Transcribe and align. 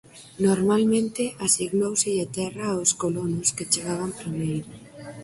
Normalmente 0.47 1.23
asignóuselle 1.45 2.25
terra 2.37 2.65
aos 2.69 2.91
colonos 3.01 3.47
que 3.55 3.69
chegaban 3.73 4.11
primeiro. 4.21 4.67